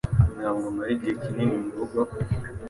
[0.37, 1.99] Ntabwo mara igihe kinini murugo